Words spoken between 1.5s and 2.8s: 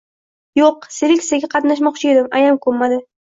qatnashmoqchi edim, ayam